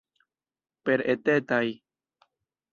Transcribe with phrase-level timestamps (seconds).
[0.89, 1.65] Per etetaj.